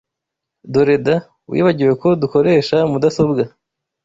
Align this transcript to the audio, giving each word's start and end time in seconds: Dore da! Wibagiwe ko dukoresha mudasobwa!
Dore 0.71 0.97
da! 1.05 1.15
Wibagiwe 1.51 1.93
ko 2.01 2.07
dukoresha 2.21 2.77
mudasobwa! 2.91 3.43